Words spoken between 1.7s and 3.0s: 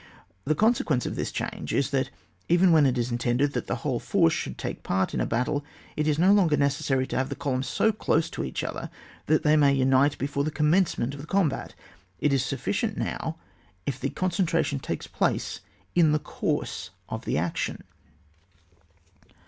is, that even when it